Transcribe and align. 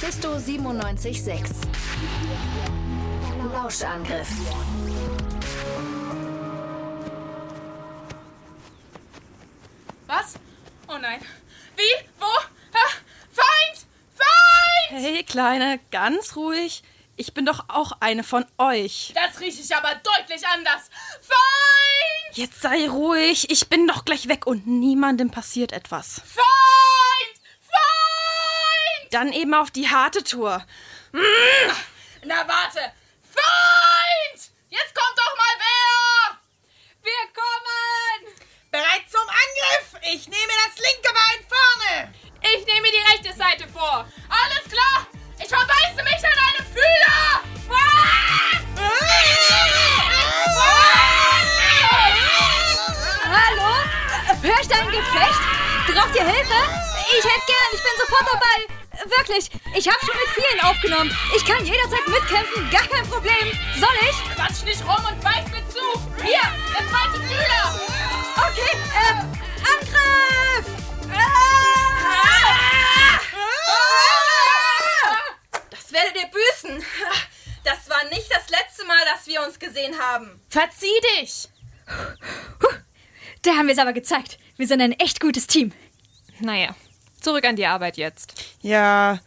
Mephisto 0.00 0.38
976. 0.38 1.42
Lauschangriff. 3.52 4.28
Was? 10.06 10.34
Oh 10.88 10.96
nein. 10.96 11.20
Wie? 11.76 11.82
Wo? 12.18 12.24
Feind! 13.30 13.86
Feind! 14.14 15.02
Hey, 15.02 15.22
Kleine, 15.22 15.78
ganz 15.90 16.34
ruhig. 16.34 16.82
Ich 17.16 17.34
bin 17.34 17.44
doch 17.44 17.66
auch 17.68 17.92
eine 18.00 18.24
von 18.24 18.46
euch. 18.56 19.12
Das 19.14 19.38
rieche 19.38 19.60
ich 19.60 19.76
aber 19.76 19.96
deutlich 19.96 20.46
anders. 20.48 20.88
Feind! 21.20 22.38
Jetzt 22.38 22.62
sei 22.62 22.88
ruhig. 22.88 23.50
Ich 23.50 23.68
bin 23.68 23.86
doch 23.86 24.06
gleich 24.06 24.28
weg 24.28 24.46
und 24.46 24.66
niemandem 24.66 25.30
passiert 25.30 25.72
etwas. 25.72 26.22
Feind! 26.24 26.89
Dann 29.10 29.32
eben 29.32 29.54
auf 29.54 29.70
die 29.70 29.88
harte 29.88 30.22
Tour. 30.24 30.64
Na 32.24 32.48
warte. 32.48 32.80
Feind! 33.22 34.50
Jetzt 34.68 34.94
kommt 34.94 35.18
doch 35.18 35.36
mal 35.36 35.56
wer! 35.58 35.79
Habe 60.00 60.06
schon 60.06 60.16
mit 60.16 60.28
vielen 60.34 60.60
aufgenommen. 60.60 61.10
Ich 61.36 61.44
kann 61.44 61.64
jederzeit 61.64 62.06
mitkämpfen, 62.08 62.70
gar 62.70 62.86
kein 62.86 63.06
Problem. 63.06 63.58
Soll 63.78 63.88
ich? 64.08 64.34
Quatsch 64.34 64.64
nicht 64.64 64.80
rum 64.82 65.04
und 65.04 65.20
beiß 65.20 65.46
mir 65.50 65.68
zu! 65.68 65.80
Hier, 66.22 66.40
der 66.76 66.88
zweite 66.88 67.20
Fühler! 67.26 67.80
Okay, 68.36 68.76
ähm, 69.08 69.18
Angriff! 69.58 70.66
Das 75.70 75.92
werdet 75.92 76.16
ihr 76.16 76.28
büßen. 76.28 76.84
Das 77.64 77.90
war 77.90 78.04
nicht 78.04 78.30
das 78.30 78.48
letzte 78.48 78.86
Mal, 78.86 79.04
dass 79.12 79.26
wir 79.26 79.42
uns 79.42 79.58
gesehen 79.58 79.98
haben. 79.98 80.40
Verzieh 80.48 81.00
dich! 81.18 81.48
Da 83.42 83.52
haben 83.52 83.66
wir 83.66 83.72
es 83.72 83.78
aber 83.78 83.92
gezeigt. 83.92 84.38
Wir 84.56 84.66
sind 84.66 84.80
ein 84.80 84.92
echt 84.92 85.20
gutes 85.20 85.46
Team. 85.46 85.72
Naja, 86.40 86.74
zurück 87.20 87.44
an 87.44 87.56
die 87.56 87.66
Arbeit 87.66 87.96
jetzt. 87.96 88.32
Ja, 88.60 89.18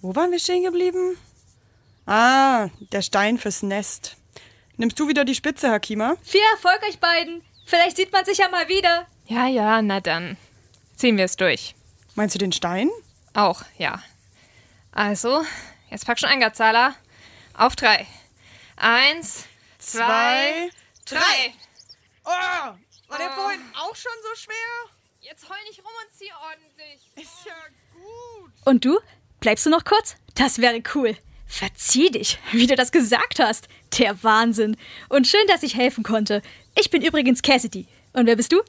wo 0.00 0.14
waren 0.14 0.30
wir 0.30 0.38
stehen 0.38 0.64
geblieben? 0.64 1.16
Ah, 2.06 2.68
der 2.92 3.02
Stein 3.02 3.38
fürs 3.38 3.62
Nest. 3.62 4.16
Nimmst 4.76 4.98
du 5.00 5.08
wieder 5.08 5.24
die 5.24 5.34
Spitze, 5.34 5.70
Hakima? 5.70 6.16
Viel 6.22 6.40
Erfolg 6.52 6.82
euch 6.88 7.00
beiden. 7.00 7.42
Vielleicht 7.66 7.96
sieht 7.96 8.12
man 8.12 8.24
sich 8.24 8.38
ja 8.38 8.48
mal 8.48 8.68
wieder. 8.68 9.06
Ja, 9.26 9.46
ja, 9.46 9.82
na 9.82 10.00
dann. 10.00 10.36
Ziehen 10.94 11.16
wir 11.16 11.24
es 11.24 11.36
durch. 11.36 11.74
Meinst 12.14 12.34
du 12.34 12.38
den 12.38 12.52
Stein? 12.52 12.90
Auch, 13.34 13.62
ja. 13.76 14.02
Also, 14.92 15.44
jetzt 15.90 16.06
pack 16.06 16.18
schon 16.18 16.28
ein, 16.28 16.40
Gazala. 16.40 16.94
Auf 17.54 17.74
drei. 17.74 18.06
Eins, 18.76 19.46
zwei, 19.78 20.70
drei. 21.06 21.54
Oh, 22.24 22.28
war 23.08 23.18
der 23.18 23.30
vorhin 23.30 23.60
auch 23.74 23.96
schon 23.96 24.12
so 24.22 24.40
schwer? 24.40 24.54
Jetzt 25.20 25.48
heul 25.48 25.56
nicht 25.68 25.80
rum 25.80 25.92
und 26.04 26.16
zieh 26.16 26.30
ordentlich. 26.32 27.10
Ist 27.16 27.46
ja 27.46 27.54
gut. 27.92 28.52
Und 28.64 28.84
du? 28.84 28.98
Bleibst 29.40 29.66
du 29.66 29.70
noch 29.70 29.84
kurz? 29.84 30.16
Das 30.34 30.58
wäre 30.58 30.82
cool. 30.94 31.16
Verzieh 31.46 32.10
dich, 32.10 32.38
wie 32.52 32.66
du 32.66 32.74
das 32.74 32.90
gesagt 32.92 33.38
hast. 33.38 33.68
Der 33.98 34.22
Wahnsinn. 34.22 34.76
Und 35.08 35.26
schön, 35.26 35.46
dass 35.46 35.62
ich 35.62 35.76
helfen 35.76 36.02
konnte. 36.02 36.42
Ich 36.74 36.90
bin 36.90 37.02
übrigens 37.02 37.42
Cassidy. 37.42 37.86
Und 38.12 38.26
wer 38.26 38.36
bist 38.36 38.52
du? 38.52 38.60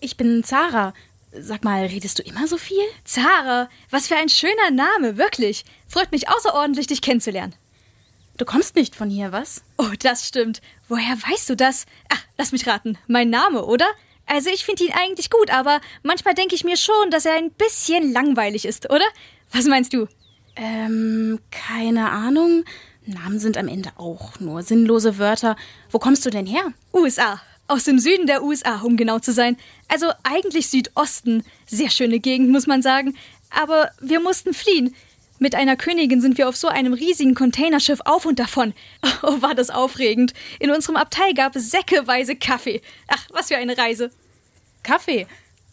Ich 0.00 0.16
bin 0.16 0.42
Zara. 0.42 0.94
Sag 1.32 1.64
mal, 1.64 1.86
redest 1.86 2.18
du 2.18 2.22
immer 2.22 2.46
so 2.46 2.58
viel? 2.58 2.82
Zara. 3.04 3.70
Was 3.90 4.08
für 4.08 4.16
ein 4.16 4.28
schöner 4.28 4.70
Name, 4.70 5.16
wirklich. 5.16 5.64
Freut 5.88 6.12
mich 6.12 6.28
außerordentlich, 6.28 6.88
dich 6.88 7.00
kennenzulernen. 7.00 7.54
Du 8.36 8.44
kommst 8.44 8.74
nicht 8.76 8.96
von 8.96 9.08
hier, 9.08 9.30
was? 9.30 9.62
Oh, 9.78 9.90
das 10.00 10.26
stimmt. 10.26 10.60
Woher 10.88 11.16
weißt 11.16 11.48
du 11.50 11.56
das? 11.56 11.86
Ach, 12.08 12.22
lass 12.36 12.52
mich 12.52 12.66
raten. 12.66 12.98
Mein 13.06 13.30
Name, 13.30 13.64
oder? 13.64 13.86
Also 14.26 14.50
ich 14.50 14.64
finde 14.64 14.84
ihn 14.84 14.92
eigentlich 14.92 15.30
gut, 15.30 15.50
aber 15.50 15.80
manchmal 16.02 16.34
denke 16.34 16.54
ich 16.54 16.64
mir 16.64 16.76
schon, 16.76 17.10
dass 17.10 17.24
er 17.24 17.34
ein 17.34 17.50
bisschen 17.50 18.12
langweilig 18.12 18.64
ist, 18.64 18.90
oder? 18.90 19.04
Was 19.52 19.66
meinst 19.66 19.92
du? 19.92 20.06
Ähm, 20.56 21.38
keine 21.50 22.10
Ahnung. 22.10 22.64
Namen 23.04 23.38
sind 23.38 23.56
am 23.56 23.68
Ende 23.68 23.90
auch 23.96 24.38
nur 24.38 24.62
sinnlose 24.62 25.18
Wörter. 25.18 25.56
Wo 25.90 25.98
kommst 25.98 26.24
du 26.24 26.30
denn 26.30 26.46
her? 26.46 26.72
USA. 26.92 27.40
Aus 27.68 27.84
dem 27.84 27.98
Süden 27.98 28.26
der 28.26 28.42
USA, 28.42 28.80
um 28.82 28.96
genau 28.96 29.18
zu 29.18 29.32
sein. 29.32 29.56
Also 29.88 30.06
eigentlich 30.22 30.68
Südosten. 30.68 31.44
Sehr 31.66 31.90
schöne 31.90 32.20
Gegend, 32.20 32.50
muss 32.50 32.66
man 32.66 32.82
sagen. 32.82 33.16
Aber 33.50 33.90
wir 34.00 34.20
mussten 34.20 34.54
fliehen. 34.54 34.94
Mit 35.42 35.56
einer 35.56 35.74
Königin 35.74 36.20
sind 36.20 36.38
wir 36.38 36.48
auf 36.48 36.54
so 36.54 36.68
einem 36.68 36.92
riesigen 36.92 37.34
Containerschiff 37.34 37.98
auf 38.04 38.26
und 38.26 38.38
davon. 38.38 38.74
Oh, 39.24 39.42
war 39.42 39.56
das 39.56 39.70
aufregend. 39.70 40.34
In 40.60 40.70
unserem 40.70 40.96
Abteil 40.96 41.34
gab 41.34 41.56
es 41.56 41.72
säckeweise 41.72 42.36
Kaffee. 42.36 42.80
Ach, 43.08 43.26
was 43.30 43.48
für 43.48 43.56
eine 43.56 43.76
Reise. 43.76 44.10
Kaffee. 44.84 45.26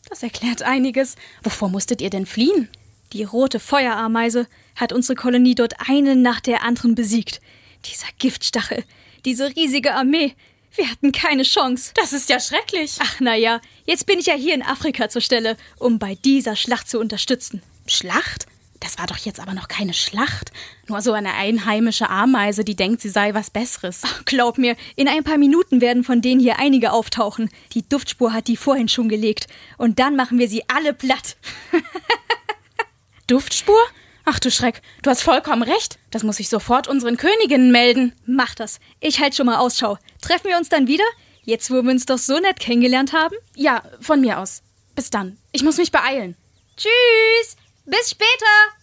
Das 0.09 0.23
erklärt 0.23 0.63
einiges. 0.63 1.15
Wovor 1.43 1.69
musstet 1.69 2.01
ihr 2.01 2.09
denn 2.09 2.25
fliehen? 2.25 2.67
Die 3.13 3.23
rote 3.23 3.59
Feuerameise 3.59 4.47
hat 4.75 4.91
unsere 4.91 5.15
Kolonie 5.15 5.53
dort 5.53 5.75
eine 5.87 6.15
nach 6.15 6.39
der 6.39 6.63
anderen 6.63 6.95
besiegt. 6.95 7.39
Dieser 7.85 8.07
Giftstachel, 8.17 8.83
diese 9.23 9.55
riesige 9.55 9.93
Armee. 9.93 10.33
Wir 10.73 10.89
hatten 10.89 11.11
keine 11.11 11.43
Chance. 11.43 11.91
Das 11.93 12.11
ist 12.11 12.29
ja 12.29 12.39
schrecklich. 12.39 12.97
Ach, 13.01 13.17
na 13.19 13.35
ja, 13.35 13.61
jetzt 13.85 14.07
bin 14.07 14.17
ich 14.17 14.25
ja 14.25 14.35
hier 14.35 14.55
in 14.55 14.63
Afrika 14.63 15.09
zur 15.09 15.21
Stelle, 15.21 15.57
um 15.77 15.99
bei 15.99 16.15
dieser 16.15 16.55
Schlacht 16.55 16.89
zu 16.89 16.99
unterstützen. 16.99 17.61
Schlacht? 17.85 18.48
Das 18.79 18.97
war 18.97 19.07
doch 19.07 19.17
jetzt 19.17 19.39
aber 19.39 19.53
noch 19.53 19.67
keine 19.67 19.93
Schlacht. 19.93 20.51
Nur 20.87 21.01
so 21.01 21.11
eine 21.11 21.33
einheimische 21.33 22.09
Ameise, 22.09 22.63
die 22.63 22.75
denkt, 22.75 23.01
sie 23.01 23.09
sei 23.09 23.33
was 23.33 23.49
Besseres. 23.49 24.01
Ach, 24.05 24.23
glaub 24.25 24.57
mir, 24.57 24.75
in 24.95 25.07
ein 25.07 25.23
paar 25.23 25.37
Minuten 25.37 25.81
werden 25.81 26.03
von 26.03 26.21
denen 26.21 26.39
hier 26.39 26.59
einige 26.59 26.93
auftauchen. 26.93 27.49
Die 27.73 27.87
Duftspur 27.87 28.31
hat 28.31 28.47
die 28.47 28.57
vorhin 28.57 28.87
schon 28.87 29.09
gelegt. 29.09 29.47
Und 29.77 29.99
dann 29.99 30.15
machen 30.15 30.39
wir 30.39 30.47
sie 30.47 30.63
alle 30.69 30.93
platt. 30.93 31.35
Duftspur? 33.27 33.79
Ach 34.25 34.39
du 34.39 34.51
Schreck, 34.51 34.81
du 35.01 35.09
hast 35.09 35.23
vollkommen 35.23 35.63
recht. 35.63 35.97
Das 36.11 36.23
muss 36.23 36.39
ich 36.39 36.49
sofort 36.49 36.87
unseren 36.87 37.17
Königinnen 37.17 37.71
melden. 37.71 38.13
Mach 38.25 38.55
das. 38.55 38.79
Ich 38.99 39.19
halt 39.19 39.35
schon 39.35 39.47
mal 39.47 39.57
Ausschau. 39.57 39.97
Treffen 40.21 40.49
wir 40.49 40.57
uns 40.57 40.69
dann 40.69 40.87
wieder? 40.87 41.03
Jetzt, 41.43 41.71
wo 41.71 41.81
wir 41.81 41.91
uns 41.91 42.05
doch 42.05 42.17
so 42.17 42.39
nett 42.39 42.59
kennengelernt 42.59 43.11
haben? 43.11 43.35
Ja, 43.55 43.83
von 43.99 44.21
mir 44.21 44.39
aus. 44.39 44.61
Bis 44.95 45.09
dann. 45.09 45.37
Ich 45.51 45.63
muss 45.63 45.77
mich 45.77 45.91
beeilen. 45.91 46.35
Tschüss! 46.77 47.58
Bis 47.89 48.11
später! 48.11 48.78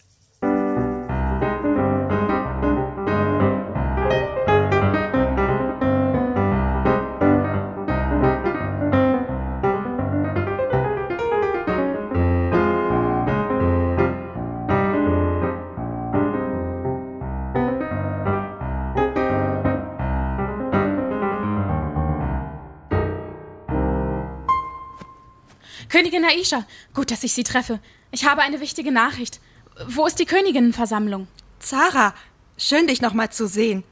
Königin 25.89 26.25
Aisha, 26.25 26.65
gut, 26.93 27.11
dass 27.11 27.23
ich 27.23 27.33
Sie 27.33 27.43
treffe. 27.43 27.79
Ich 28.11 28.25
habe 28.25 28.41
eine 28.41 28.59
wichtige 28.59 28.91
Nachricht. 28.91 29.39
Wo 29.87 30.05
ist 30.05 30.19
die 30.19 30.25
Königinnenversammlung? 30.25 31.27
Zara, 31.59 32.13
schön 32.57 32.87
dich 32.87 33.01
nochmal 33.01 33.31
zu 33.31 33.47
sehen. 33.47 33.83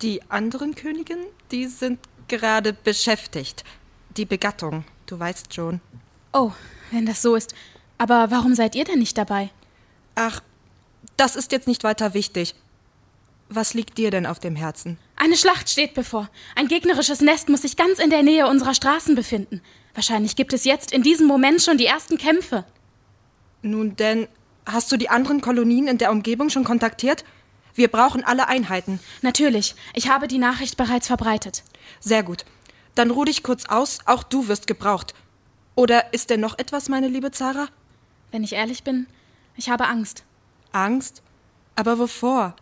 Die 0.00 0.22
anderen 0.30 0.74
Königinnen, 0.74 1.26
die 1.50 1.66
sind 1.66 2.00
gerade 2.28 2.72
beschäftigt. 2.72 3.64
Die 4.16 4.24
Begattung, 4.24 4.84
du 5.06 5.18
weißt 5.18 5.52
schon. 5.54 5.80
Oh, 6.32 6.52
wenn 6.90 7.06
das 7.06 7.22
so 7.22 7.34
ist. 7.34 7.54
Aber 7.98 8.30
warum 8.30 8.54
seid 8.54 8.74
ihr 8.74 8.84
denn 8.84 8.98
nicht 8.98 9.16
dabei? 9.18 9.50
Ach, 10.14 10.40
das 11.16 11.36
ist 11.36 11.52
jetzt 11.52 11.68
nicht 11.68 11.84
weiter 11.84 12.14
wichtig. 12.14 12.54
Was 13.48 13.74
liegt 13.74 13.98
dir 13.98 14.10
denn 14.10 14.26
auf 14.26 14.38
dem 14.38 14.56
Herzen? 14.56 14.98
Eine 15.16 15.36
Schlacht 15.36 15.68
steht 15.68 15.94
bevor. 15.94 16.30
Ein 16.56 16.68
gegnerisches 16.68 17.20
Nest 17.20 17.48
muss 17.48 17.62
sich 17.62 17.76
ganz 17.76 17.98
in 17.98 18.10
der 18.10 18.22
Nähe 18.22 18.46
unserer 18.46 18.74
Straßen 18.74 19.14
befinden. 19.14 19.60
Wahrscheinlich 19.94 20.36
gibt 20.36 20.52
es 20.52 20.64
jetzt 20.64 20.92
in 20.92 21.02
diesem 21.02 21.26
Moment 21.26 21.62
schon 21.62 21.78
die 21.78 21.86
ersten 21.86 22.18
Kämpfe. 22.18 22.64
Nun 23.62 23.96
denn, 23.96 24.28
hast 24.66 24.90
du 24.90 24.96
die 24.96 25.08
anderen 25.08 25.40
Kolonien 25.40 25.86
in 25.86 25.98
der 25.98 26.10
Umgebung 26.10 26.50
schon 26.50 26.64
kontaktiert? 26.64 27.24
Wir 27.74 27.88
brauchen 27.88 28.24
alle 28.24 28.48
Einheiten. 28.48 29.00
Natürlich, 29.22 29.74
ich 29.94 30.08
habe 30.08 30.28
die 30.28 30.38
Nachricht 30.38 30.76
bereits 30.76 31.06
verbreitet. 31.06 31.62
Sehr 32.00 32.22
gut. 32.22 32.44
Dann 32.94 33.10
ruh 33.10 33.24
dich 33.24 33.42
kurz 33.42 33.66
aus, 33.66 34.00
auch 34.06 34.22
du 34.22 34.48
wirst 34.48 34.66
gebraucht. 34.66 35.14
Oder 35.74 36.12
ist 36.12 36.28
denn 36.30 36.40
noch 36.40 36.58
etwas, 36.58 36.88
meine 36.88 37.08
liebe 37.08 37.30
Zara? 37.30 37.68
Wenn 38.30 38.44
ich 38.44 38.52
ehrlich 38.52 38.84
bin, 38.84 39.06
ich 39.56 39.70
habe 39.70 39.86
Angst. 39.86 40.24
Angst? 40.72 41.22
Aber 41.76 41.98
wovor? 41.98 42.56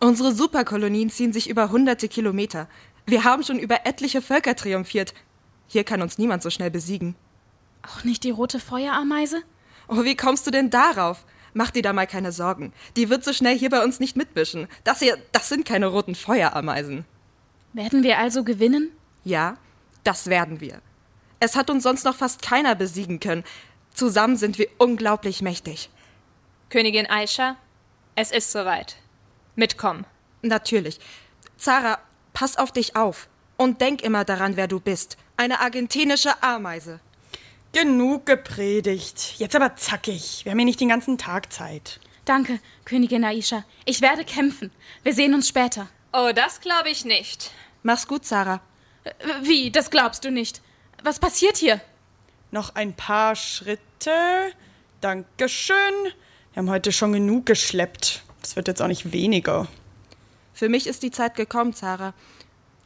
Unsere 0.00 0.34
Superkolonien 0.34 1.10
ziehen 1.10 1.32
sich 1.32 1.48
über 1.48 1.70
hunderte 1.70 2.08
Kilometer. 2.08 2.68
Wir 3.06 3.24
haben 3.24 3.42
schon 3.42 3.58
über 3.58 3.86
etliche 3.86 4.22
Völker 4.22 4.56
triumphiert. 4.56 5.14
Hier 5.66 5.84
kann 5.84 6.02
uns 6.02 6.18
niemand 6.18 6.42
so 6.42 6.50
schnell 6.50 6.70
besiegen. 6.70 7.16
Auch 7.82 8.04
nicht 8.04 8.24
die 8.24 8.30
rote 8.30 8.60
Feuerameise? 8.60 9.42
Oh, 9.88 10.04
wie 10.04 10.16
kommst 10.16 10.46
du 10.46 10.50
denn 10.50 10.70
darauf? 10.70 11.24
Mach 11.52 11.70
dir 11.70 11.82
da 11.82 11.92
mal 11.92 12.06
keine 12.06 12.32
Sorgen. 12.32 12.72
Die 12.96 13.10
wird 13.10 13.24
so 13.24 13.32
schnell 13.32 13.56
hier 13.56 13.70
bei 13.70 13.84
uns 13.84 14.00
nicht 14.00 14.16
mitmischen. 14.16 14.66
Das 14.82 14.98
hier, 15.00 15.18
das 15.32 15.48
sind 15.48 15.64
keine 15.64 15.86
roten 15.86 16.14
Feuerameisen. 16.14 17.04
Werden 17.72 18.02
wir 18.02 18.18
also 18.18 18.44
gewinnen? 18.44 18.90
Ja, 19.22 19.56
das 20.02 20.26
werden 20.26 20.60
wir. 20.60 20.80
Es 21.40 21.56
hat 21.56 21.70
uns 21.70 21.82
sonst 21.82 22.04
noch 22.04 22.16
fast 22.16 22.42
keiner 22.42 22.74
besiegen 22.74 23.20
können. 23.20 23.44
Zusammen 23.92 24.36
sind 24.36 24.58
wir 24.58 24.68
unglaublich 24.78 25.42
mächtig. 25.42 25.90
Königin 26.70 27.08
Aisha, 27.08 27.56
es 28.16 28.32
ist 28.32 28.50
soweit. 28.50 28.96
Mitkommen. 29.54 30.06
Natürlich. 30.42 30.98
Zara, 31.56 31.98
pass 32.32 32.56
auf 32.56 32.72
dich 32.72 32.96
auf. 32.96 33.28
Und 33.56 33.80
denk 33.80 34.02
immer 34.02 34.24
daran, 34.24 34.56
wer 34.56 34.66
du 34.66 34.80
bist. 34.80 35.16
Eine 35.36 35.60
argentinische 35.60 36.42
Ameise. 36.42 37.00
Genug 37.72 38.26
gepredigt. 38.26 39.34
Jetzt 39.38 39.56
aber 39.56 39.74
zackig. 39.76 40.44
Wir 40.44 40.52
haben 40.52 40.58
hier 40.58 40.66
nicht 40.66 40.80
den 40.80 40.88
ganzen 40.88 41.18
Tag 41.18 41.52
Zeit. 41.52 41.98
Danke, 42.24 42.60
Königin 42.84 43.24
Aisha. 43.24 43.64
Ich 43.84 44.00
werde 44.00 44.24
kämpfen. 44.24 44.70
Wir 45.02 45.12
sehen 45.12 45.34
uns 45.34 45.48
später. 45.48 45.88
Oh, 46.12 46.30
das 46.34 46.60
glaube 46.60 46.88
ich 46.90 47.04
nicht. 47.04 47.50
Mach's 47.82 48.06
gut, 48.06 48.24
Zara. 48.24 48.60
Äh, 49.02 49.10
Wie? 49.42 49.70
Das 49.70 49.90
glaubst 49.90 50.24
du 50.24 50.30
nicht. 50.30 50.62
Was 51.02 51.18
passiert 51.18 51.56
hier? 51.56 51.80
Noch 52.52 52.76
ein 52.76 52.94
paar 52.94 53.34
Schritte. 53.34 54.52
Dankeschön. 55.00 55.76
Wir 56.52 56.60
haben 56.60 56.70
heute 56.70 56.92
schon 56.92 57.12
genug 57.12 57.46
geschleppt. 57.46 58.22
Das 58.40 58.54
wird 58.54 58.68
jetzt 58.68 58.80
auch 58.80 58.86
nicht 58.86 59.12
weniger. 59.12 59.66
Für 60.54 60.68
mich 60.68 60.86
ist 60.86 61.02
die 61.02 61.10
Zeit 61.10 61.34
gekommen, 61.34 61.74
Zara. 61.74 62.14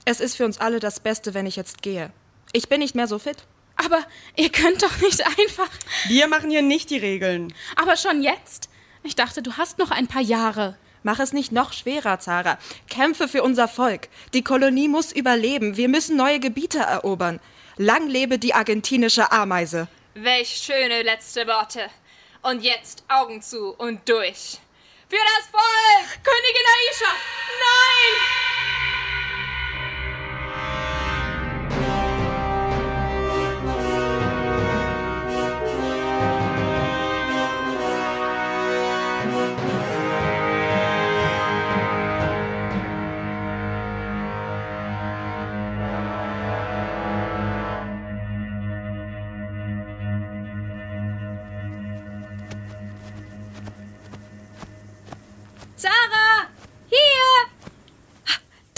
Es 0.07 0.21
ist 0.21 0.37
für 0.37 0.47
uns 0.47 0.59
alle 0.59 0.81
das 0.81 1.01
Beste, 1.01 1.35
wenn 1.35 1.45
ich 1.45 1.57
jetzt 1.57 1.83
gehe. 1.83 2.11
Ich 2.53 2.69
bin 2.69 2.81
nicht 2.81 2.95
mehr 2.95 3.07
so 3.07 3.19
fit. 3.19 3.37
Aber 3.77 4.05
ihr 4.37 4.51
könnt 4.51 4.83
doch 4.83 5.01
nicht 5.01 5.25
einfach. 5.25 5.71
Wir 6.09 6.27
machen 6.27 6.51
hier 6.51 6.63
nicht 6.63 6.91
die 6.91 6.99
Regeln. 6.99 7.55
Aber 7.77 7.97
schon 7.97 8.23
jetzt? 8.23 8.69
Ich 9.03 9.15
dachte, 9.15 9.43
du 9.43 9.57
hast 9.57 9.79
noch 9.79 9.91
ein 9.91 10.09
paar 10.09 10.23
Jahre. 10.23 10.77
Mach 11.05 11.21
es 11.21 11.33
nicht 11.33 11.53
noch 11.53 11.73
schwerer, 11.73 12.19
Zara. 12.19 12.59
Kämpfe 12.91 13.29
für 13.29 13.43
unser 13.43 13.69
Volk. 13.69 14.09
Die 14.35 14.43
Kolonie 14.43 14.89
muss 14.89 15.13
überleben. 15.13 15.77
Wir 15.77 15.89
müssen 15.89 16.17
neue 16.17 16.41
Gebiete 16.41 16.79
erobern. 16.79 17.41
Lang 17.77 18.09
lebe 18.09 18.39
die 18.39 18.55
argentinische 18.55 19.31
Ameise. 19.31 19.87
Welch 20.15 20.49
schöne 20.49 21.03
letzte 21.03 21.47
Worte. 21.47 21.89
Und 22.43 22.63
jetzt 22.63 23.05
Augen 23.09 23.41
zu 23.41 23.75
und 23.75 24.09
durch. 24.09 24.59
Für 25.09 25.17
das 25.17 25.47
Volk! 25.51 26.25
Königin 26.25 26.67
Aisha! 26.67 27.13
Nein! 27.61 28.48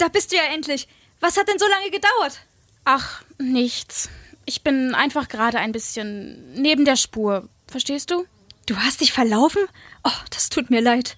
Da 0.01 0.07
bist 0.07 0.31
du 0.31 0.35
ja 0.35 0.45
endlich. 0.51 0.87
Was 1.19 1.37
hat 1.37 1.47
denn 1.47 1.59
so 1.59 1.67
lange 1.67 1.91
gedauert? 1.91 2.39
Ach, 2.85 3.21
nichts. 3.37 4.09
Ich 4.47 4.63
bin 4.63 4.95
einfach 4.95 5.27
gerade 5.27 5.59
ein 5.59 5.71
bisschen 5.71 6.59
neben 6.59 6.85
der 6.85 6.95
Spur. 6.95 7.47
Verstehst 7.67 8.09
du? 8.09 8.25
Du 8.65 8.77
hast 8.77 9.01
dich 9.01 9.13
verlaufen? 9.13 9.61
Oh, 10.03 10.09
das 10.31 10.49
tut 10.49 10.71
mir 10.71 10.81
leid. 10.81 11.17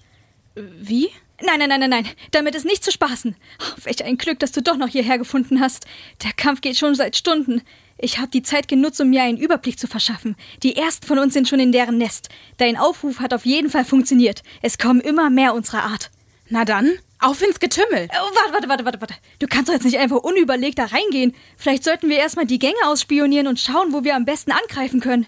Wie? 0.55 1.09
Nein, 1.41 1.59
nein, 1.59 1.69
nein, 1.69 1.79
nein, 1.79 1.89
nein. 1.91 2.09
Damit 2.31 2.55
ist 2.55 2.65
nicht 2.65 2.83
zu 2.83 2.91
spaßen. 2.91 3.37
Oh, 3.61 3.73
welch 3.85 4.03
ein 4.03 4.17
Glück, 4.17 4.39
dass 4.39 4.51
du 4.51 4.61
doch 4.61 4.75
noch 4.75 4.89
hierher 4.89 5.17
gefunden 5.17 5.61
hast. 5.61 5.85
Der 6.21 6.33
Kampf 6.33 6.59
geht 6.59 6.77
schon 6.77 6.93
seit 6.93 7.15
Stunden. 7.15 7.61
Ich 7.97 8.17
habe 8.17 8.31
die 8.31 8.43
Zeit 8.43 8.67
genutzt, 8.67 8.99
um 8.99 9.09
mir 9.09 9.23
einen 9.23 9.37
Überblick 9.37 9.79
zu 9.79 9.87
verschaffen. 9.87 10.35
Die 10.61 10.75
ersten 10.75 11.07
von 11.07 11.19
uns 11.19 11.31
sind 11.31 11.47
schon 11.47 11.61
in 11.61 11.71
deren 11.71 11.97
Nest. 11.97 12.27
Dein 12.57 12.75
Aufruf 12.75 13.21
hat 13.21 13.33
auf 13.33 13.45
jeden 13.45 13.69
Fall 13.69 13.85
funktioniert. 13.85 14.43
Es 14.61 14.77
kommen 14.77 14.99
immer 14.99 15.29
mehr 15.29 15.53
unserer 15.53 15.83
Art. 15.83 16.11
Na 16.49 16.65
dann, 16.65 16.91
auf 17.23 17.41
ins 17.41 17.59
Getümmel. 17.59 18.07
Oh, 18.11 18.35
warte, 18.35 18.53
warte, 18.53 18.69
warte, 18.69 18.85
warte, 18.85 19.01
warte. 19.01 19.13
Du 19.39 19.47
kannst 19.47 19.69
doch 19.69 19.73
jetzt 19.73 19.85
nicht 19.85 19.97
einfach 19.97 20.17
unüberlegt 20.17 20.79
da 20.79 20.85
reingehen. 20.85 21.35
Vielleicht 21.57 21.83
sollten 21.83 22.09
wir 22.09 22.17
erstmal 22.17 22.45
die 22.45 22.59
Gänge 22.59 22.77
ausspionieren 22.85 23.47
und 23.47 23.59
schauen, 23.59 23.93
wo 23.93 24.03
wir 24.03 24.15
am 24.15 24.25
besten 24.25 24.51
angreifen 24.51 24.99
können. 24.99 25.25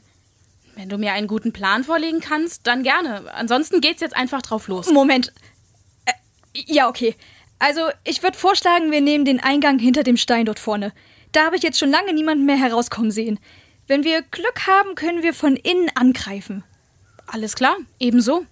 Wenn 0.75 0.89
du 0.89 0.97
mir 0.97 1.13
einen 1.13 1.27
guten 1.27 1.53
Plan 1.53 1.83
vorlegen 1.83 2.19
kannst, 2.19 2.67
dann 2.67 2.83
gerne. 2.83 3.33
Ansonsten 3.33 3.79
geht's 3.79 4.01
jetzt 4.01 4.15
einfach 4.15 4.41
drauf 4.41 4.67
los. 4.67 4.91
Moment. 4.91 5.31
Äh, 6.05 6.11
ja, 6.53 6.89
okay. 6.89 7.15
Also, 7.59 7.89
ich 8.03 8.21
würde 8.21 8.37
vorschlagen, 8.37 8.91
wir 8.91 9.01
nehmen 9.01 9.23
den 9.23 9.39
Eingang 9.39 9.79
hinter 9.79 10.03
dem 10.03 10.17
Stein 10.17 10.45
dort 10.45 10.59
vorne. 10.59 10.91
Da 11.31 11.45
habe 11.45 11.55
ich 11.55 11.63
jetzt 11.63 11.79
schon 11.79 11.89
lange 11.89 12.13
niemanden 12.13 12.45
mehr 12.45 12.57
herauskommen 12.57 13.11
sehen. 13.11 13.39
Wenn 13.87 14.03
wir 14.03 14.21
Glück 14.21 14.67
haben, 14.67 14.95
können 14.95 15.23
wir 15.23 15.33
von 15.33 15.55
innen 15.55 15.89
angreifen. 15.95 16.63
Alles 17.27 17.55
klar, 17.55 17.77
ebenso. 17.99 18.45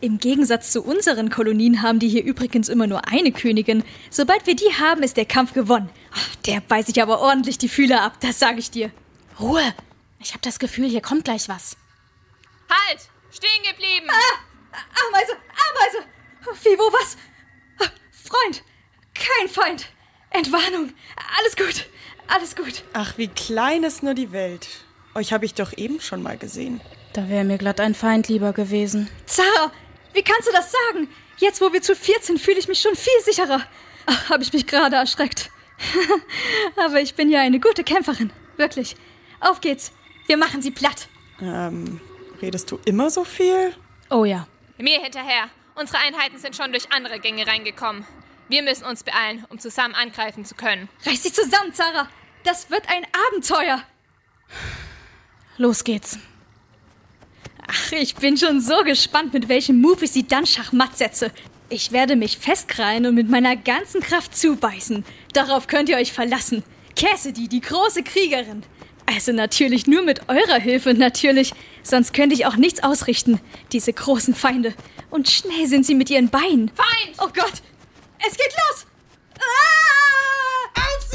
Im 0.00 0.18
Gegensatz 0.18 0.70
zu 0.70 0.82
unseren 0.82 1.28
Kolonien 1.28 1.82
haben 1.82 1.98
die 1.98 2.08
hier 2.08 2.22
übrigens 2.22 2.68
immer 2.68 2.86
nur 2.86 3.08
eine 3.08 3.32
Königin. 3.32 3.82
Sobald 4.10 4.46
wir 4.46 4.54
die 4.54 4.72
haben, 4.78 5.02
ist 5.02 5.16
der 5.16 5.24
Kampf 5.24 5.54
gewonnen. 5.54 5.90
Ach, 6.14 6.34
der 6.46 6.60
beißt 6.60 6.86
sich 6.86 7.02
aber 7.02 7.20
ordentlich 7.20 7.58
die 7.58 7.68
Fühler 7.68 8.02
ab, 8.02 8.20
das 8.20 8.38
sage 8.38 8.60
ich 8.60 8.70
dir. 8.70 8.92
Ruhe. 9.40 9.74
Ich 10.20 10.30
habe 10.30 10.40
das 10.42 10.58
Gefühl, 10.58 10.88
hier 10.88 11.00
kommt 11.00 11.24
gleich 11.24 11.48
was. 11.48 11.76
Halt! 12.68 13.08
Stehen 13.30 13.62
geblieben! 13.68 14.06
Ah, 14.08 14.78
Ameise, 15.08 15.32
Ameise! 15.32 16.06
Wie, 16.62 16.78
wo, 16.78 16.92
was? 16.92 17.16
Ah, 17.80 17.90
Freund, 18.10 18.62
kein 19.14 19.48
Feind. 19.48 19.86
Entwarnung, 20.30 20.92
alles 21.38 21.56
gut, 21.56 21.88
alles 22.26 22.54
gut. 22.54 22.84
Ach, 22.92 23.16
wie 23.16 23.28
klein 23.28 23.84
ist 23.84 24.02
nur 24.02 24.14
die 24.14 24.32
Welt. 24.32 24.68
Euch 25.14 25.32
habe 25.32 25.44
ich 25.44 25.54
doch 25.54 25.76
eben 25.76 26.00
schon 26.00 26.22
mal 26.22 26.36
gesehen. 26.36 26.80
Da 27.12 27.28
wäre 27.28 27.44
mir 27.44 27.58
glatt 27.58 27.80
ein 27.80 27.94
Feind 27.94 28.28
lieber 28.28 28.52
gewesen. 28.52 29.08
Zara, 29.26 29.72
wie 30.18 30.22
kannst 30.24 30.48
du 30.48 30.52
das 30.52 30.72
sagen? 30.72 31.08
Jetzt, 31.36 31.60
wo 31.60 31.72
wir 31.72 31.80
zu 31.80 31.94
viert 31.94 32.24
sind, 32.24 32.40
fühle 32.40 32.58
ich 32.58 32.66
mich 32.66 32.80
schon 32.80 32.96
viel 32.96 33.20
sicherer. 33.24 33.62
Ach, 34.06 34.30
habe 34.30 34.42
ich 34.42 34.52
mich 34.52 34.66
gerade 34.66 34.96
erschreckt. 34.96 35.50
Aber 36.76 37.00
ich 37.00 37.14
bin 37.14 37.30
ja 37.30 37.40
eine 37.40 37.60
gute 37.60 37.84
Kämpferin. 37.84 38.32
Wirklich. 38.56 38.96
Auf 39.38 39.60
geht's. 39.60 39.92
Wir 40.26 40.36
machen 40.36 40.60
sie 40.60 40.72
platt. 40.72 41.06
Ähm, 41.40 42.00
redest 42.42 42.68
du 42.72 42.80
immer 42.84 43.10
so 43.10 43.22
viel? 43.22 43.72
Oh 44.10 44.24
ja. 44.24 44.48
Mir 44.76 45.00
hinterher. 45.00 45.50
Unsere 45.76 45.98
Einheiten 45.98 46.38
sind 46.38 46.56
schon 46.56 46.72
durch 46.72 46.90
andere 46.90 47.20
Gänge 47.20 47.46
reingekommen. 47.46 48.04
Wir 48.48 48.64
müssen 48.64 48.86
uns 48.86 49.04
beeilen, 49.04 49.44
um 49.50 49.60
zusammen 49.60 49.94
angreifen 49.94 50.44
zu 50.44 50.56
können. 50.56 50.88
Reiß 51.06 51.22
dich 51.22 51.34
zusammen, 51.34 51.72
Zara. 51.72 52.08
Das 52.42 52.70
wird 52.70 52.88
ein 52.88 53.06
Abenteuer. 53.28 53.84
Los 55.58 55.84
geht's. 55.84 56.18
Ach, 57.70 57.92
ich 57.92 58.14
bin 58.14 58.36
schon 58.36 58.60
so 58.60 58.82
gespannt, 58.82 59.34
mit 59.34 59.48
welchem 59.48 59.80
Move 59.80 60.04
ich 60.04 60.10
sie 60.10 60.26
dann 60.26 60.46
schachmatt 60.46 60.96
setze. 60.96 61.30
Ich 61.68 61.92
werde 61.92 62.16
mich 62.16 62.38
festkrallen 62.38 63.04
und 63.04 63.14
mit 63.14 63.28
meiner 63.28 63.56
ganzen 63.56 64.00
Kraft 64.00 64.34
zubeißen. 64.36 65.04
Darauf 65.34 65.66
könnt 65.66 65.90
ihr 65.90 65.98
euch 65.98 66.12
verlassen. 66.12 66.64
Cassidy, 66.96 67.46
die 67.46 67.60
große 67.60 68.02
Kriegerin. 68.02 68.62
Also 69.04 69.32
natürlich 69.32 69.86
nur 69.86 70.02
mit 70.02 70.28
eurer 70.28 70.58
Hilfe, 70.58 70.94
natürlich. 70.94 71.52
Sonst 71.82 72.14
könnte 72.14 72.34
ich 72.34 72.46
auch 72.46 72.56
nichts 72.56 72.82
ausrichten. 72.82 73.38
Diese 73.72 73.92
großen 73.92 74.34
Feinde. 74.34 74.74
Und 75.10 75.28
schnell 75.28 75.66
sind 75.66 75.84
sie 75.84 75.94
mit 75.94 76.08
ihren 76.08 76.30
Beinen. 76.30 76.70
Feind! 76.74 77.16
Oh 77.18 77.28
Gott! 77.34 77.62
Es 78.26 78.36
geht 78.36 78.52
los! 78.70 78.86
Ah! 79.38 80.80
Auf 80.80 81.06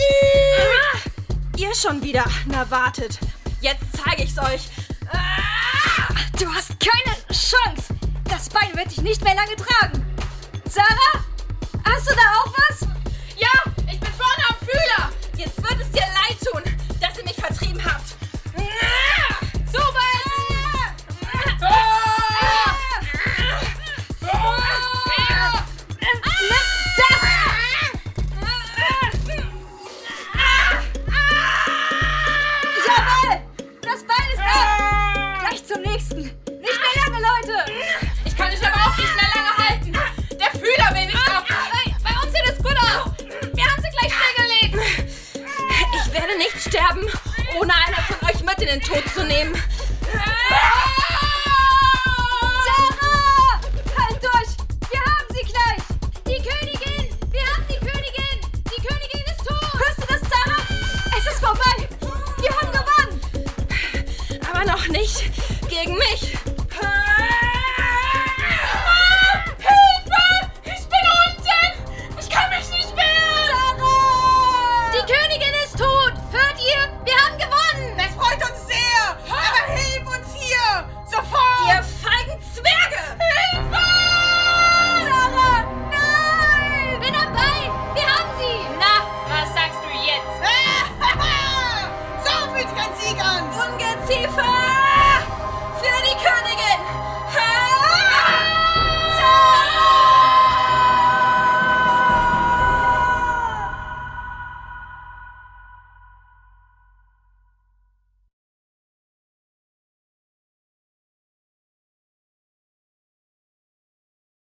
sie! 1.55 1.63
Ihr 1.63 1.73
schon 1.73 2.01
wieder. 2.03 2.25
Na 2.47 2.69
wartet. 2.69 3.17
Jetzt 3.61 3.83
zeige 3.93 4.23
ich's 4.23 4.37
euch. 4.37 4.61
Ah! 5.11 5.42
Du 6.39 6.47
hast 6.53 6.71
keine 6.79 7.15
Chance! 7.27 7.95
Das 8.25 8.49
Bein 8.49 8.75
wird 8.75 8.91
dich 8.91 9.01
nicht 9.01 9.23
mehr 9.23 9.35
lange 9.35 9.55
tragen. 9.55 10.05
Sarah? 10.69 11.23
Hast 11.85 12.09
du 12.09 12.15
da 12.15 12.21
auch 12.39 12.53
was? 12.69 12.87
Ja, 13.37 13.71
ich 13.91 13.99
bin 13.99 14.11
vorne 14.13 14.43
am 14.49 14.55
Fühler. 14.65 15.11
Jetzt 15.37 15.57
wird 15.61 15.79
es 15.79 15.91
dir 15.91 16.01
leid 16.01 16.37
tun, 16.41 16.63
den 48.73 48.81
Tod 48.81 49.03
zu 49.13 49.23
nehmen. 49.25 49.53